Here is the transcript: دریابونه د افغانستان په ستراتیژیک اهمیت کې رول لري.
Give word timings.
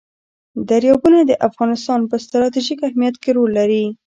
دریابونه 0.69 1.19
د 1.25 1.31
افغانستان 1.47 1.99
په 2.09 2.15
ستراتیژیک 2.25 2.79
اهمیت 2.87 3.15
کې 3.23 3.29
رول 3.37 3.51
لري. 3.59 3.83